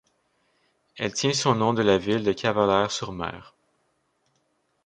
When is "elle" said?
0.97-1.13